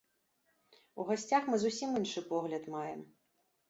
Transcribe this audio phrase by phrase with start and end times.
[1.03, 3.11] У гасцях мы зусім іншы погляд маем.